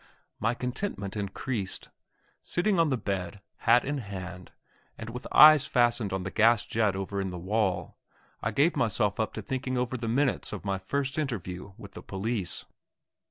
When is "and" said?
4.97-5.11